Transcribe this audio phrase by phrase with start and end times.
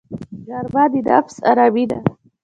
[0.45, 1.99] غرمه د نفس آرامي ده